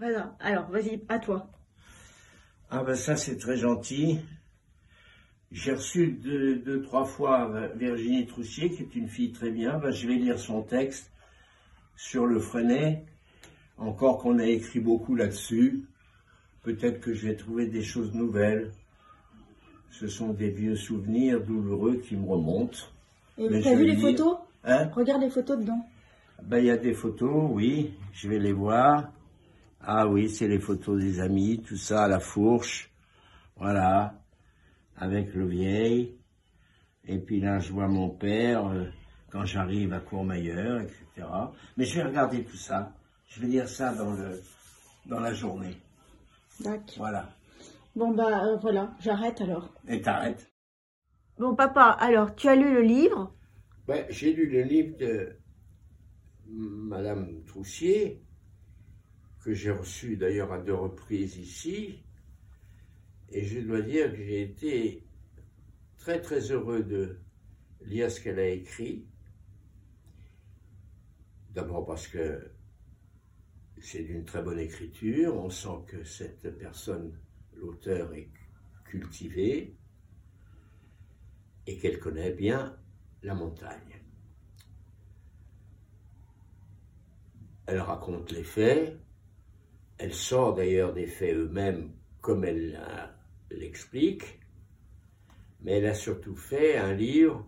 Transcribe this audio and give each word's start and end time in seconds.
Voilà. 0.00 0.34
Alors, 0.40 0.68
vas-y, 0.70 1.02
à 1.10 1.18
toi. 1.18 1.46
Ah 2.70 2.82
ben 2.84 2.94
ça 2.94 3.16
c'est 3.16 3.36
très 3.36 3.56
gentil. 3.58 4.18
J'ai 5.52 5.72
reçu 5.72 6.12
deux, 6.12 6.56
deux, 6.56 6.80
trois 6.82 7.04
fois 7.04 7.50
Virginie 7.74 8.26
Troussier, 8.26 8.70
qui 8.70 8.82
est 8.84 8.94
une 8.94 9.08
fille 9.08 9.32
très 9.32 9.50
bien. 9.50 9.78
Ben, 9.78 9.90
je 9.90 10.06
vais 10.08 10.14
lire 10.14 10.38
son 10.38 10.62
texte 10.62 11.10
sur 11.96 12.24
le 12.26 12.38
Freinet. 12.38 13.04
Encore 13.76 14.18
qu'on 14.18 14.38
a 14.38 14.46
écrit 14.46 14.80
beaucoup 14.80 15.16
là-dessus. 15.16 15.84
Peut-être 16.62 17.00
que 17.00 17.12
je 17.12 17.26
vais 17.26 17.36
trouver 17.36 17.66
des 17.66 17.82
choses 17.82 18.14
nouvelles. 18.14 18.70
Ce 19.90 20.06
sont 20.06 20.32
des 20.32 20.50
vieux 20.50 20.76
souvenirs 20.76 21.40
douloureux 21.44 21.96
qui 21.96 22.16
me 22.16 22.26
remontent. 22.26 22.78
Et 23.36 23.48
Mais 23.50 23.60
tu 23.60 23.68
as 23.68 23.72
je 23.72 23.76
vu 23.78 23.84
les 23.86 23.96
lire. 23.96 24.10
photos? 24.16 24.36
Hein? 24.64 24.88
Regarde 24.94 25.22
les 25.22 25.30
photos 25.30 25.58
dedans. 25.58 25.84
Ben, 26.42 26.58
il 26.58 26.66
y 26.66 26.70
a 26.70 26.76
des 26.78 26.94
photos, 26.94 27.50
oui, 27.50 27.92
je 28.14 28.28
vais 28.28 28.38
les 28.38 28.52
voir. 28.52 29.10
Ah 29.82 30.06
oui, 30.06 30.28
c'est 30.28 30.48
les 30.48 30.58
photos 30.58 31.00
des 31.00 31.20
amis, 31.20 31.62
tout 31.62 31.76
ça 31.76 32.04
à 32.04 32.08
la 32.08 32.20
fourche. 32.20 32.90
Voilà, 33.56 34.14
avec 34.96 35.34
le 35.34 35.46
vieil. 35.46 36.16
Et 37.06 37.18
puis 37.18 37.40
là, 37.40 37.58
je 37.58 37.72
vois 37.72 37.88
mon 37.88 38.10
père 38.10 38.66
euh, 38.66 38.86
quand 39.30 39.44
j'arrive 39.44 39.92
à 39.92 40.00
Courmayeur, 40.00 40.80
etc. 40.80 41.26
Mais 41.76 41.84
je 41.84 41.96
vais 41.96 42.08
regarder 42.08 42.44
tout 42.44 42.56
ça. 42.56 42.92
Je 43.26 43.40
vais 43.40 43.46
lire 43.46 43.68
ça 43.68 43.94
dans, 43.94 44.12
le, 44.12 44.40
dans 45.06 45.20
la 45.20 45.32
journée. 45.32 45.76
D'accord. 46.60 46.94
Voilà. 46.98 47.30
Bon, 47.96 48.14
bah 48.14 48.44
euh, 48.44 48.56
voilà, 48.58 48.94
j'arrête 49.00 49.40
alors. 49.40 49.74
Et 49.88 50.00
t'arrêtes. 50.00 50.50
Bon, 51.38 51.54
papa, 51.54 51.96
alors, 52.00 52.34
tu 52.34 52.48
as 52.48 52.54
lu 52.54 52.72
le 52.72 52.82
livre? 52.82 53.34
Ben, 53.88 54.04
j'ai 54.10 54.32
lu 54.32 54.48
le 54.48 54.62
livre 54.62 54.96
de 54.98 55.36
Madame 56.46 57.42
Troussier, 57.46 58.22
que 59.44 59.54
j'ai 59.54 59.70
reçu 59.70 60.16
d'ailleurs 60.16 60.52
à 60.52 60.58
deux 60.58 60.74
reprises 60.74 61.36
ici, 61.36 62.02
et 63.30 63.44
je 63.44 63.60
dois 63.60 63.80
dire 63.80 64.10
que 64.10 64.16
j'ai 64.16 64.42
été 64.42 65.06
très 65.98 66.20
très 66.20 66.50
heureux 66.50 66.82
de 66.82 67.18
lire 67.82 68.10
ce 68.10 68.20
qu'elle 68.20 68.38
a 68.38 68.48
écrit. 68.48 69.06
D'abord 71.50 71.86
parce 71.86 72.06
que 72.06 72.50
c'est 73.80 74.02
d'une 74.02 74.24
très 74.24 74.42
bonne 74.42 74.58
écriture, 74.58 75.36
on 75.36 75.50
sent 75.50 75.84
que 75.86 76.04
cette 76.04 76.58
personne, 76.58 77.18
l'auteur, 77.54 78.12
est 78.14 78.30
cultivée 78.84 79.76
et 81.66 81.78
qu'elle 81.78 81.98
connaît 81.98 82.32
bien 82.32 82.76
la 83.22 83.34
montagne. 83.34 84.02
Elle 87.66 87.80
raconte 87.80 88.32
les 88.32 88.44
faits, 88.44 88.98
elle 90.00 90.14
sort 90.14 90.54
d'ailleurs 90.54 90.94
des 90.94 91.06
faits 91.06 91.36
eux-mêmes 91.36 91.92
comme 92.22 92.44
elle 92.44 92.80
l'explique, 93.50 94.40
mais 95.60 95.72
elle 95.72 95.86
a 95.86 95.94
surtout 95.94 96.36
fait 96.36 96.76
un 96.78 96.94
livre 96.94 97.46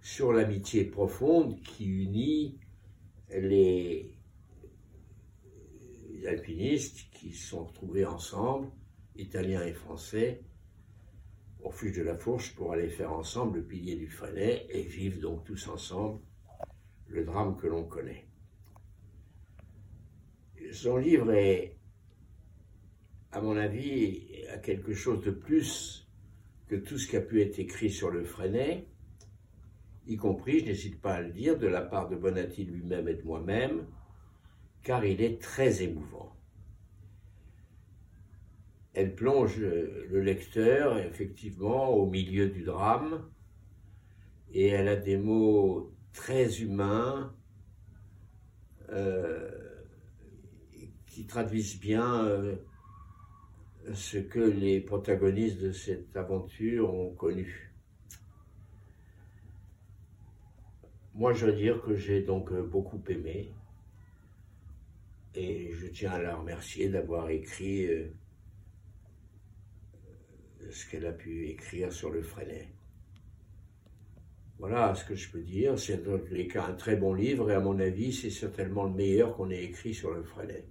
sur 0.00 0.32
l'amitié 0.32 0.84
profonde 0.84 1.60
qui 1.62 1.86
unit 1.86 2.58
les 3.30 4.16
alpinistes 6.26 7.06
qui 7.12 7.32
se 7.32 7.50
sont 7.50 7.64
retrouvés 7.64 8.04
ensemble, 8.04 8.68
italiens 9.16 9.64
et 9.64 9.72
français, 9.72 10.42
au 11.62 11.68
refuge 11.68 11.96
de 11.96 12.02
la 12.02 12.16
Fourche 12.16 12.54
pour 12.56 12.72
aller 12.72 12.88
faire 12.88 13.12
ensemble 13.12 13.58
le 13.58 13.64
pilier 13.64 13.94
du 13.94 14.08
Freinet 14.08 14.66
et 14.70 14.82
vivre 14.82 15.20
donc 15.20 15.44
tous 15.44 15.68
ensemble 15.68 16.20
le 17.06 17.24
drame 17.24 17.56
que 17.56 17.68
l'on 17.68 17.84
connaît. 17.84 18.29
Son 20.72 20.96
livre 20.96 21.32
est, 21.32 21.76
à 23.32 23.40
mon 23.40 23.56
avis, 23.56 24.44
à 24.52 24.58
quelque 24.58 24.94
chose 24.94 25.22
de 25.22 25.30
plus 25.30 26.08
que 26.68 26.76
tout 26.76 26.98
ce 26.98 27.08
qui 27.08 27.16
a 27.16 27.20
pu 27.20 27.42
être 27.42 27.58
écrit 27.58 27.90
sur 27.90 28.10
le 28.10 28.24
Freinet, 28.24 28.86
y 30.06 30.16
compris, 30.16 30.60
je 30.60 30.66
n'hésite 30.66 31.00
pas 31.00 31.14
à 31.14 31.20
le 31.20 31.32
dire, 31.32 31.58
de 31.58 31.66
la 31.66 31.82
part 31.82 32.08
de 32.08 32.16
Bonatti 32.16 32.64
lui-même 32.64 33.08
et 33.08 33.14
de 33.14 33.22
moi-même, 33.22 33.86
car 34.82 35.04
il 35.04 35.20
est 35.20 35.40
très 35.40 35.82
émouvant. 35.82 36.34
Elle 38.94 39.14
plonge 39.14 39.58
le 39.58 40.20
lecteur 40.20 40.98
effectivement 40.98 41.90
au 41.90 42.06
milieu 42.06 42.48
du 42.48 42.62
drame 42.62 43.30
et 44.52 44.68
elle 44.68 44.88
a 44.88 44.96
des 44.96 45.16
mots 45.16 45.94
très 46.12 46.60
humains 46.60 47.32
euh, 48.90 49.69
qui 51.20 51.26
traduisent 51.26 51.78
bien 51.78 52.24
euh, 52.24 52.56
ce 53.92 54.16
que 54.16 54.40
les 54.40 54.80
protagonistes 54.80 55.60
de 55.60 55.70
cette 55.70 56.16
aventure 56.16 56.94
ont 56.94 57.10
connu. 57.10 57.70
Moi, 61.12 61.34
je 61.34 61.44
veux 61.44 61.52
dire 61.52 61.82
que 61.82 61.94
j'ai 61.94 62.22
donc 62.22 62.50
euh, 62.52 62.62
beaucoup 62.62 63.02
aimé 63.10 63.52
et 65.34 65.72
je 65.74 65.88
tiens 65.88 66.12
à 66.12 66.22
la 66.22 66.36
remercier 66.36 66.88
d'avoir 66.88 67.28
écrit 67.28 67.84
euh, 67.84 68.10
ce 70.70 70.88
qu'elle 70.88 71.04
a 71.04 71.12
pu 71.12 71.48
écrire 71.48 71.92
sur 71.92 72.08
le 72.08 72.22
Freinet. 72.22 72.72
Voilà 74.58 74.94
ce 74.94 75.04
que 75.04 75.14
je 75.14 75.30
peux 75.30 75.42
dire. 75.42 75.78
C'est 75.78 76.02
dans 76.02 76.18
tous 76.18 76.32
les 76.32 76.48
cas 76.48 76.64
un 76.64 76.72
très 76.72 76.96
bon 76.96 77.12
livre 77.12 77.50
et 77.50 77.54
à 77.54 77.60
mon 77.60 77.78
avis, 77.78 78.10
c'est 78.10 78.30
certainement 78.30 78.84
le 78.84 78.94
meilleur 78.94 79.36
qu'on 79.36 79.50
ait 79.50 79.64
écrit 79.64 79.92
sur 79.92 80.14
le 80.14 80.22
Freinet. 80.22 80.64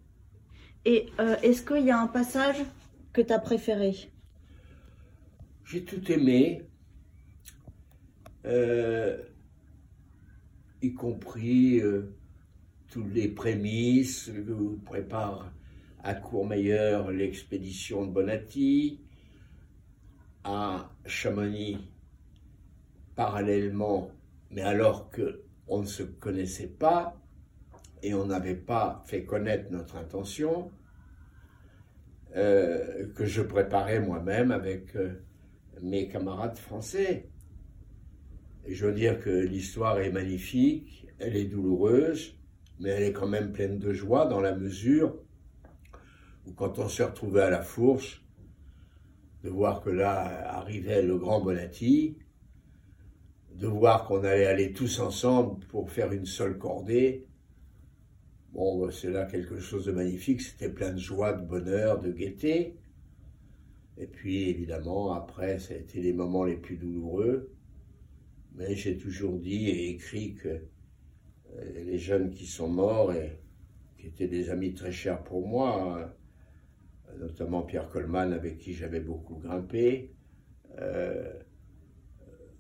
Et 0.86 1.08
euh, 1.20 1.36
est-ce 1.44 1.62
qu'il 1.62 1.86
y 1.86 1.92
a 1.92 2.00
un 2.00 2.08
passage 2.08 2.58
que 3.14 3.22
tu 3.22 3.34
as 3.34 3.40
préféré? 3.40 3.96
J'ai 5.66 5.84
tout 5.84 6.12
aimé, 6.12 6.64
euh, 8.46 9.22
y 10.82 10.94
compris 10.94 11.80
euh, 11.80 12.16
toutes 12.90 13.14
les 13.14 13.28
prémices 13.28 14.32
que 14.34 14.76
prépare 14.86 15.52
à 16.02 16.16
Courmayeur 16.16 17.12
l'expédition 17.12 18.06
de 18.06 18.12
Bonatti, 18.12 19.02
à 20.44 20.90
Chamonix 21.06 21.78
parallèlement, 23.16 24.12
mais 24.50 24.62
alors 24.62 25.10
que 25.10 25.44
on 25.68 25.82
ne 25.82 25.86
se 25.86 26.04
connaissait 26.04 26.70
pas 26.70 27.16
et 28.04 28.14
on 28.14 28.26
n'avait 28.26 28.56
pas 28.56 29.04
fait 29.06 29.24
connaître 29.24 29.72
notre 29.72 29.98
intention, 29.98 30.72
euh, 32.36 33.08
que 33.16 33.26
je 33.26 33.42
préparais 33.42 34.00
moi-même 34.00 34.52
avec 34.52 34.96
euh, 34.96 35.14
mes 35.82 36.08
camarades 36.08 36.58
français. 36.58 37.30
Et 38.66 38.74
je 38.76 38.86
veux 38.86 38.94
dire 38.94 39.20
que 39.20 39.30
l'histoire 39.30 40.00
est 40.00 40.12
magnifique, 40.12 41.08
elle 41.18 41.36
est 41.36 41.46
douloureuse, 41.46 42.38
mais 42.80 42.90
elle 42.90 43.04
est 43.04 43.14
quand 43.14 43.28
même 43.28 43.52
pleine 43.52 43.80
de 43.80 43.94
joie 43.94 44.26
dans 44.26 44.42
la 44.42 44.56
mesure 44.56 45.18
où 46.46 46.54
quand 46.54 46.80
on 46.80 46.88
s'est 46.88 47.04
retrouvé 47.04 47.42
à 47.42 47.50
la 47.50 47.62
fourche, 47.62 48.24
de 49.44 49.50
voir 49.50 49.82
que 49.82 49.90
là 49.90 50.56
arrivait 50.56 51.02
le 51.02 51.18
grand 51.18 51.42
Bonatti, 51.42 52.18
de 53.56 53.68
voir 53.68 54.06
qu'on 54.06 54.24
allait 54.24 54.46
aller 54.46 54.74
tous 54.74 55.00
ensemble 55.00 55.66
pour 55.68 55.90
faire 55.92 56.12
une 56.12 56.26
seule 56.26 56.58
cordée, 56.58 57.29
bon, 58.54 58.80
ben, 58.80 58.92
c'est 58.92 59.12
là 59.12 59.26
quelque 59.26 59.60
chose 59.60 59.86
de 59.86 59.92
magnifique, 59.92 60.42
c'était 60.42 60.70
plein 60.70 60.92
de 60.92 61.00
joie, 61.00 61.34
de 61.34 61.46
bonheur, 61.46 62.00
de 62.02 62.12
gaieté. 62.12 62.78
Et 63.98 64.08
puis 64.08 64.50
évidemment, 64.50 65.14
après, 65.14 65.60
ça 65.60 65.74
a 65.74 65.78
été 65.78 66.02
les 66.02 66.14
moments 66.14 66.46
les 66.46 66.56
plus 66.56 66.78
douloureux, 66.78 67.52
mais 68.56 68.76
j'ai 68.76 68.98
toujours 68.98 69.38
dit 69.38 69.70
et 69.70 69.90
écrit 69.90 70.36
que 70.36 70.48
euh, 70.48 71.84
les 71.84 71.98
jeunes 71.98 72.30
qui 72.32 72.46
sont 72.46 72.70
morts 72.70 73.14
et 73.14 73.40
qui 73.98 74.08
étaient 74.08 74.28
des 74.28 74.50
amis 74.50 74.74
très 74.74 74.92
chers 74.92 75.22
pour 75.24 75.48
moi, 75.48 76.00
hein, 76.02 76.14
notamment 77.20 77.64
Pierre 77.64 77.90
Coleman 77.90 78.32
avec 78.32 78.58
qui 78.58 78.74
j'avais 78.74 79.02
beaucoup 79.02 79.36
grimpé, 79.36 80.14
euh, 80.78 81.34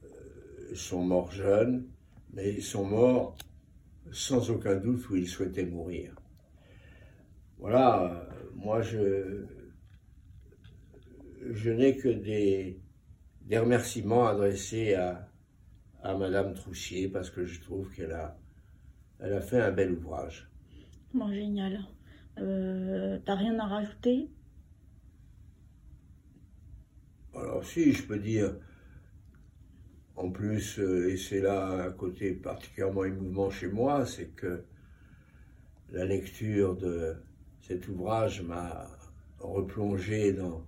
euh, 0.03 0.75
sont 0.75 1.03
morts 1.03 1.31
jeunes, 1.31 1.87
mais 2.33 2.53
ils 2.53 2.63
sont 2.63 2.85
morts 2.85 3.37
sans 4.11 4.49
aucun 4.51 4.75
doute 4.75 5.09
où 5.09 5.15
ils 5.15 5.27
souhaitaient 5.27 5.65
mourir. 5.65 6.15
Voilà, 7.57 8.03
euh, 8.03 8.49
moi 8.55 8.81
je, 8.81 9.45
je 11.51 11.71
n'ai 11.71 11.97
que 11.97 12.09
des, 12.09 12.79
des 13.41 13.57
remerciements 13.59 14.27
adressés 14.27 14.93
à, 14.95 15.29
à 16.01 16.15
Madame 16.17 16.53
Troussier 16.53 17.07
parce 17.09 17.29
que 17.29 17.43
je 17.45 17.61
trouve 17.61 17.93
qu'elle 17.93 18.11
a, 18.13 18.37
elle 19.19 19.33
a 19.33 19.41
fait 19.41 19.61
un 19.61 19.71
bel 19.71 19.91
ouvrage. 19.91 20.49
Bon, 21.13 21.31
génial. 21.33 21.79
Euh, 22.37 23.19
T'as 23.25 23.35
rien 23.35 23.59
à 23.59 23.67
rajouter? 23.67 24.29
Alors 27.35 27.63
si, 27.63 27.91
je 27.93 28.03
peux 28.03 28.19
dire, 28.19 28.55
en 30.19 30.29
plus, 30.31 30.79
euh, 30.79 31.09
et 31.09 31.17
c'est 31.17 31.39
là 31.39 31.85
un 31.85 31.91
côté 31.91 32.33
particulièrement 32.33 33.05
émouvant 33.05 33.49
chez 33.49 33.69
moi, 33.69 34.05
c'est 34.05 34.35
que 34.35 34.65
la 35.91 36.03
lecture 36.03 36.75
de 36.75 37.15
cet 37.61 37.87
ouvrage 37.87 38.41
m'a 38.41 38.89
replongé 39.39 40.33
dans 40.33 40.67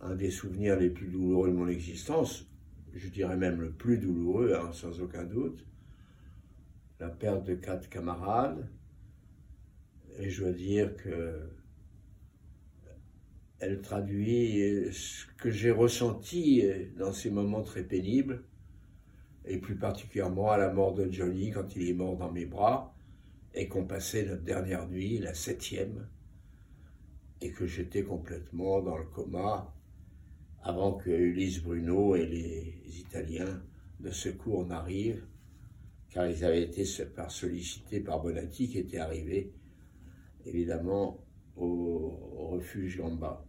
un 0.00 0.14
des 0.14 0.30
souvenirs 0.30 0.80
les 0.80 0.88
plus 0.88 1.08
douloureux 1.08 1.50
de 1.50 1.54
mon 1.54 1.68
existence, 1.68 2.48
je 2.94 3.08
dirais 3.08 3.36
même 3.36 3.60
le 3.60 3.70
plus 3.70 3.98
douloureux, 3.98 4.54
hein, 4.54 4.72
sans 4.72 4.98
aucun 5.02 5.24
doute, 5.24 5.66
la 7.00 7.10
perte 7.10 7.44
de 7.44 7.54
quatre 7.54 7.90
camarades. 7.90 8.66
Et 10.18 10.30
je 10.30 10.42
dois 10.42 10.52
dire 10.52 10.96
que 10.96 11.50
elle 13.58 13.82
traduit 13.82 14.90
ce 14.92 15.26
que 15.38 15.50
j'ai 15.50 15.70
ressenti 15.70 16.62
dans 16.96 17.12
ces 17.12 17.30
moments 17.30 17.62
très 17.62 17.82
pénibles, 17.82 18.44
et 19.44 19.58
plus 19.58 19.76
particulièrement 19.76 20.50
à 20.50 20.58
la 20.58 20.72
mort 20.72 20.94
de 20.94 21.10
Johnny 21.10 21.50
quand 21.50 21.76
il 21.76 21.88
est 21.88 21.94
mort 21.94 22.16
dans 22.16 22.32
mes 22.32 22.46
bras, 22.46 22.94
et 23.54 23.68
qu'on 23.68 23.84
passait 23.84 24.24
notre 24.24 24.42
dernière 24.42 24.88
nuit, 24.88 25.18
la 25.18 25.34
septième, 25.34 26.08
et 27.40 27.50
que 27.50 27.66
j'étais 27.66 28.02
complètement 28.02 28.80
dans 28.80 28.96
le 28.96 29.04
coma 29.04 29.72
avant 30.62 30.94
que 30.94 31.10
Ulysse 31.10 31.62
Bruno 31.62 32.16
et 32.16 32.26
les 32.26 32.98
Italiens 32.98 33.62
de 34.00 34.10
secours 34.10 34.66
n'arrivent, 34.66 35.24
car 36.10 36.26
ils 36.26 36.44
avaient 36.44 36.62
été 36.62 36.84
sollicités 36.84 38.00
par 38.00 38.22
Bonatti 38.22 38.68
qui 38.68 38.78
était 38.78 38.98
arrivé 38.98 39.52
évidemment 40.46 41.18
au, 41.56 42.50
refuge 42.52 42.98
Gamba. 42.98 43.44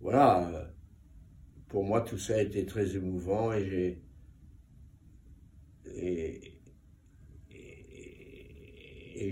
Voilà, 0.00 0.72
pour 1.68 1.84
moi 1.84 2.00
tout 2.00 2.18
ça 2.18 2.34
a 2.34 2.40
été 2.40 2.64
très 2.64 2.96
émouvant 2.96 3.52
et 3.52 3.64
j'ai 3.68 4.02
et 5.94 6.52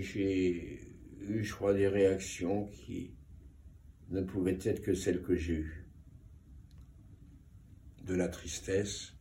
j'ai 0.01 0.79
eu, 1.21 1.43
je 1.43 1.53
crois, 1.53 1.73
des 1.73 1.87
réactions 1.87 2.67
qui 2.67 3.11
ne 4.09 4.21
pouvaient 4.21 4.59
être 4.63 4.81
que 4.81 4.93
celles 4.93 5.21
que 5.21 5.35
j'ai 5.35 5.53
eues. 5.53 5.85
De 8.05 8.15
la 8.15 8.27
tristesse, 8.27 9.13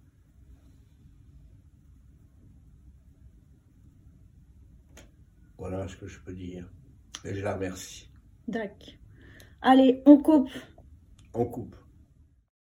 Voilà 5.58 5.88
ce 5.88 5.96
que 5.96 6.06
je 6.06 6.20
peux 6.20 6.32
dire. 6.32 6.70
Et 7.24 7.34
je 7.34 7.42
la 7.42 7.54
remercie. 7.54 8.08
D'accord. 8.46 8.94
Allez, 9.60 10.02
on 10.06 10.18
coupe. 10.18 10.50
On 11.34 11.44
coupe. 11.44 11.74